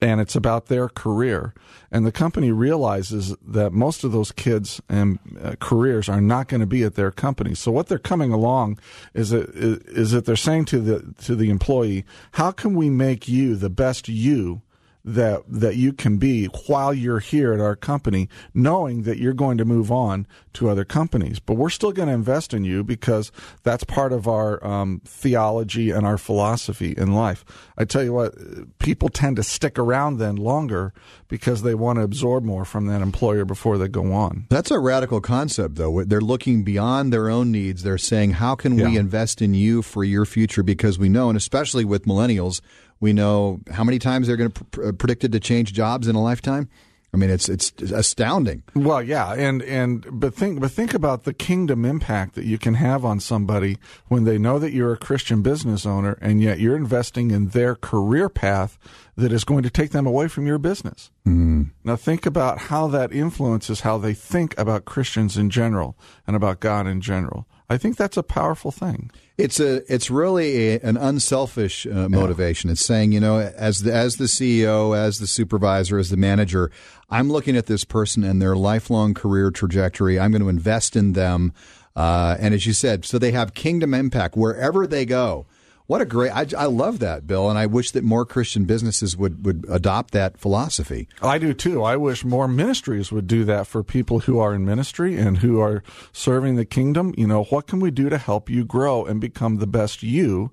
and 0.00 0.20
it's 0.20 0.36
about 0.36 0.66
their 0.66 0.88
career. 0.88 1.54
And 1.90 2.04
the 2.04 2.12
company 2.12 2.50
realizes 2.52 3.34
that 3.46 3.72
most 3.72 4.04
of 4.04 4.12
those 4.12 4.30
kids 4.32 4.80
and 4.88 5.18
uh, 5.40 5.54
careers 5.58 6.08
are 6.08 6.20
not 6.20 6.48
going 6.48 6.60
to 6.60 6.66
be 6.66 6.82
at 6.82 6.94
their 6.94 7.10
company. 7.10 7.54
So 7.54 7.70
what 7.72 7.86
they're 7.86 7.98
coming 7.98 8.32
along 8.32 8.78
is 9.14 9.30
that, 9.30 9.48
is 9.54 10.10
that 10.10 10.26
they're 10.26 10.36
saying 10.36 10.66
to 10.66 10.80
the 10.80 11.14
to 11.24 11.34
the 11.34 11.48
employee, 11.50 12.04
"How 12.32 12.50
can 12.50 12.74
we 12.74 12.90
make 12.90 13.28
you 13.28 13.56
the 13.56 13.70
best 13.70 14.08
you 14.08 14.62
that 15.06 15.44
that 15.46 15.76
you 15.76 15.92
can 15.92 16.18
be 16.18 16.46
while 16.66 16.92
you're 16.92 17.20
here 17.20 17.52
at 17.52 17.60
our 17.60 17.76
company, 17.76 18.28
knowing 18.52 19.04
that 19.04 19.18
you're 19.18 19.32
going 19.32 19.56
to 19.56 19.64
move 19.64 19.92
on 19.92 20.26
to 20.54 20.68
other 20.68 20.84
companies. 20.84 21.38
But 21.38 21.54
we're 21.54 21.70
still 21.70 21.92
going 21.92 22.08
to 22.08 22.14
invest 22.14 22.52
in 22.52 22.64
you 22.64 22.82
because 22.82 23.30
that's 23.62 23.84
part 23.84 24.12
of 24.12 24.26
our 24.26 24.64
um, 24.66 25.00
theology 25.04 25.92
and 25.92 26.04
our 26.04 26.18
philosophy 26.18 26.92
in 26.96 27.12
life. 27.12 27.44
I 27.78 27.84
tell 27.84 28.02
you 28.02 28.12
what, 28.12 28.34
people 28.80 29.08
tend 29.08 29.36
to 29.36 29.44
stick 29.44 29.78
around 29.78 30.18
then 30.18 30.36
longer 30.36 30.92
because 31.28 31.62
they 31.62 31.74
want 31.74 31.98
to 31.98 32.02
absorb 32.02 32.42
more 32.42 32.64
from 32.64 32.86
that 32.86 33.00
employer 33.00 33.44
before 33.44 33.78
they 33.78 33.88
go 33.88 34.12
on. 34.12 34.46
That's 34.50 34.72
a 34.72 34.80
radical 34.80 35.20
concept, 35.20 35.76
though. 35.76 36.02
They're 36.02 36.20
looking 36.20 36.64
beyond 36.64 37.12
their 37.12 37.30
own 37.30 37.52
needs. 37.52 37.84
They're 37.84 37.96
saying, 37.96 38.32
"How 38.32 38.56
can 38.56 38.76
yeah. 38.76 38.88
we 38.88 38.96
invest 38.98 39.40
in 39.40 39.54
you 39.54 39.82
for 39.82 40.02
your 40.02 40.24
future?" 40.24 40.64
Because 40.64 40.98
we 40.98 41.08
know, 41.08 41.28
and 41.28 41.36
especially 41.36 41.84
with 41.84 42.06
millennials 42.06 42.60
we 43.00 43.12
know 43.12 43.60
how 43.70 43.84
many 43.84 43.98
times 43.98 44.26
they're 44.26 44.36
going 44.36 44.50
to 44.50 44.64
pr- 44.64 44.92
predicted 44.92 45.32
to 45.32 45.40
change 45.40 45.72
jobs 45.72 46.08
in 46.08 46.16
a 46.16 46.22
lifetime. 46.22 46.68
I 47.16 47.18
mean, 47.18 47.30
it's 47.30 47.48
it's 47.48 47.72
astounding. 47.80 48.62
Well, 48.74 49.02
yeah, 49.02 49.32
and 49.32 49.62
and 49.62 50.04
but 50.10 50.34
think 50.34 50.60
but 50.60 50.70
think 50.70 50.92
about 50.92 51.24
the 51.24 51.32
kingdom 51.32 51.86
impact 51.86 52.34
that 52.34 52.44
you 52.44 52.58
can 52.58 52.74
have 52.74 53.06
on 53.06 53.20
somebody 53.20 53.78
when 54.08 54.24
they 54.24 54.36
know 54.36 54.58
that 54.58 54.72
you're 54.72 54.92
a 54.92 54.98
Christian 54.98 55.40
business 55.40 55.86
owner, 55.86 56.18
and 56.20 56.42
yet 56.42 56.58
you're 56.58 56.76
investing 56.76 57.30
in 57.30 57.48
their 57.48 57.74
career 57.74 58.28
path 58.28 58.76
that 59.16 59.32
is 59.32 59.44
going 59.44 59.62
to 59.62 59.70
take 59.70 59.92
them 59.92 60.06
away 60.06 60.28
from 60.28 60.46
your 60.46 60.58
business. 60.58 61.10
Mm. 61.26 61.70
Now, 61.84 61.96
think 61.96 62.26
about 62.26 62.58
how 62.58 62.86
that 62.88 63.12
influences 63.12 63.80
how 63.80 63.96
they 63.96 64.12
think 64.12 64.54
about 64.58 64.84
Christians 64.84 65.38
in 65.38 65.48
general 65.48 65.96
and 66.26 66.36
about 66.36 66.60
God 66.60 66.86
in 66.86 67.00
general. 67.00 67.46
I 67.68 67.78
think 67.78 67.96
that's 67.96 68.16
a 68.16 68.22
powerful 68.22 68.70
thing. 68.70 69.10
It's 69.36 69.58
a 69.58 69.82
it's 69.92 70.10
really 70.10 70.74
a, 70.74 70.80
an 70.80 70.96
unselfish 70.96 71.86
uh, 71.86 72.08
motivation. 72.08 72.68
Yeah. 72.68 72.72
It's 72.72 72.84
saying, 72.84 73.12
you 73.12 73.20
know, 73.20 73.38
as 73.38 73.82
the, 73.82 73.92
as 73.92 74.16
the 74.16 74.24
CEO, 74.24 74.96
as 74.96 75.18
the 75.18 75.26
supervisor, 75.26 75.98
as 75.98 76.10
the 76.10 76.16
manager, 76.16 76.70
I'm 77.10 77.30
looking 77.30 77.56
at 77.56 77.66
this 77.66 77.84
person 77.84 78.22
and 78.22 78.40
their 78.40 78.56
lifelong 78.56 79.14
career 79.14 79.50
trajectory. 79.50 80.18
I'm 80.18 80.30
going 80.30 80.42
to 80.42 80.48
invest 80.48 80.94
in 80.94 81.14
them, 81.14 81.52
uh, 81.96 82.36
and 82.38 82.54
as 82.54 82.66
you 82.66 82.72
said, 82.72 83.04
so 83.04 83.18
they 83.18 83.32
have 83.32 83.54
kingdom 83.54 83.94
impact 83.94 84.36
wherever 84.36 84.86
they 84.86 85.04
go. 85.04 85.46
What 85.86 86.00
a 86.00 86.04
great! 86.04 86.32
I, 86.32 86.46
I 86.58 86.66
love 86.66 86.98
that, 86.98 87.28
Bill, 87.28 87.48
and 87.48 87.56
I 87.56 87.66
wish 87.66 87.92
that 87.92 88.02
more 88.02 88.26
Christian 88.26 88.64
businesses 88.64 89.16
would 89.16 89.44
would 89.44 89.64
adopt 89.68 90.10
that 90.12 90.36
philosophy. 90.36 91.08
I 91.22 91.38
do 91.38 91.54
too. 91.54 91.84
I 91.84 91.96
wish 91.96 92.24
more 92.24 92.48
ministries 92.48 93.12
would 93.12 93.28
do 93.28 93.44
that 93.44 93.68
for 93.68 93.84
people 93.84 94.20
who 94.20 94.40
are 94.40 94.52
in 94.52 94.64
ministry 94.64 95.16
and 95.16 95.38
who 95.38 95.60
are 95.60 95.84
serving 96.12 96.56
the 96.56 96.64
kingdom. 96.64 97.14
You 97.16 97.28
know, 97.28 97.44
what 97.44 97.68
can 97.68 97.78
we 97.78 97.92
do 97.92 98.08
to 98.08 98.18
help 98.18 98.50
you 98.50 98.64
grow 98.64 99.04
and 99.04 99.20
become 99.20 99.56
the 99.56 99.66
best 99.66 100.02
you 100.02 100.50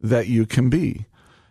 that 0.00 0.28
you 0.28 0.46
can 0.46 0.70
be? 0.70 1.06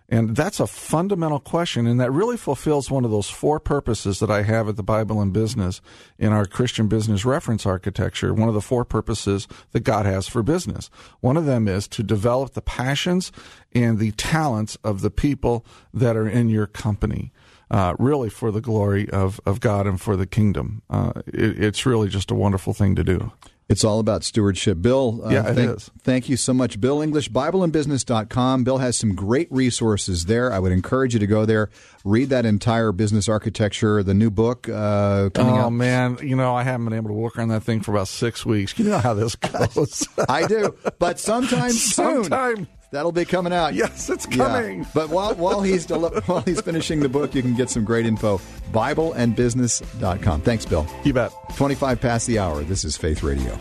And 0.09 0.37
that's 0.37 0.61
a 0.61 0.67
fundamental 0.67 1.39
question, 1.41 1.85
and 1.85 1.99
that 1.99 2.11
really 2.13 2.37
fulfills 2.37 2.89
one 2.89 3.03
of 3.03 3.11
those 3.11 3.29
four 3.29 3.59
purposes 3.59 4.19
that 4.19 4.31
I 4.31 4.43
have 4.43 4.69
at 4.69 4.77
the 4.77 4.83
Bible 4.83 5.19
and 5.19 5.33
Business 5.33 5.81
in 6.17 6.31
our 6.31 6.45
Christian 6.45 6.87
business 6.87 7.25
reference 7.25 7.65
architecture. 7.65 8.33
One 8.33 8.47
of 8.47 8.55
the 8.55 8.61
four 8.61 8.85
purposes 8.85 9.49
that 9.73 9.81
God 9.81 10.05
has 10.05 10.25
for 10.25 10.41
business. 10.43 10.89
One 11.19 11.35
of 11.35 11.45
them 11.45 11.67
is 11.67 11.89
to 11.89 12.03
develop 12.03 12.53
the 12.53 12.61
passions 12.61 13.33
and 13.75 13.99
the 13.99 14.11
talents 14.11 14.77
of 14.81 15.01
the 15.01 15.11
people 15.11 15.65
that 15.93 16.15
are 16.15 16.29
in 16.29 16.47
your 16.47 16.67
company. 16.67 17.33
uh, 17.69 17.95
really 17.99 18.29
for 18.29 18.51
the 18.51 18.61
glory 18.61 19.09
of, 19.09 19.39
of 19.45 19.59
God 19.59 19.87
and 19.87 19.99
for 19.99 20.15
the 20.15 20.25
kingdom. 20.25 20.81
Uh, 20.89 21.13
it, 21.27 21.63
it's 21.63 21.85
really 21.85 22.09
just 22.09 22.31
a 22.31 22.35
wonderful 22.35 22.73
thing 22.73 22.95
to 22.95 23.03
do. 23.03 23.31
It's 23.69 23.83
all 23.83 23.99
about 23.99 24.23
stewardship. 24.23 24.81
Bill, 24.81 25.21
uh, 25.25 25.29
Yeah, 25.29 25.49
it 25.49 25.55
thank, 25.55 25.77
is. 25.77 25.91
thank 26.03 26.29
you 26.29 26.37
so 26.37 26.53
much. 26.53 26.79
Bill 26.79 27.01
English, 27.01 27.29
BibleandBusiness.com. 27.31 28.63
Bill 28.63 28.77
has 28.77 28.97
some 28.97 29.13
great 29.13 29.51
resources 29.51 30.25
there. 30.25 30.53
I 30.53 30.59
would 30.59 30.71
encourage 30.71 31.13
you 31.13 31.19
to 31.19 31.27
go 31.27 31.45
there, 31.45 31.69
read 32.05 32.29
that 32.29 32.45
entire 32.45 32.91
business 32.93 33.27
architecture, 33.27 34.03
the 34.03 34.13
new 34.13 34.29
book 34.31 34.69
uh, 34.69 35.29
coming 35.33 35.53
oh 35.55 35.57
out. 35.65 35.69
man, 35.73 36.17
you 36.21 36.35
know 36.35 36.55
I 36.55 36.63
haven't 36.63 36.85
been 36.85 36.93
able 36.93 37.09
to 37.09 37.13
work 37.13 37.37
on 37.37 37.49
that 37.49 37.63
thing 37.63 37.81
for 37.81 37.91
about 37.91 38.07
six 38.07 38.45
weeks. 38.45 38.73
You 38.79 38.85
know 38.85 38.99
how 38.99 39.13
this 39.13 39.35
goes. 39.35 40.07
I 40.29 40.47
do, 40.47 40.73
but 40.99 41.19
sometime 41.19 41.71
soon. 41.71 42.23
Sometime. 42.23 42.67
That'll 42.91 43.11
be 43.11 43.25
coming 43.25 43.51
out. 43.53 43.73
Yes, 43.73 44.09
it's 44.09 44.25
Yeah. 44.29 44.37
coming. 44.37 44.87
But 44.93 45.09
while 45.09 45.35
while 45.35 45.61
he's 45.61 45.85
del- 45.85 46.09
while 46.25 46.41
he's 46.41 46.61
finishing 46.61 47.01
the 47.01 47.09
book, 47.09 47.35
you 47.35 47.41
can 47.41 47.53
get 47.55 47.69
some 47.69 47.83
great 47.83 48.05
info. 48.05 48.39
BibleandBusiness.com. 48.71 50.41
Thanks, 50.41 50.65
Bill. 50.65 50.87
You 51.03 51.13
bet. 51.13 51.31
25 51.55 51.99
past 51.99 52.27
the 52.27 52.39
hour. 52.39 52.63
This 52.63 52.83
is 52.85 52.95
Faith 52.97 53.23
Radio. 53.23 53.57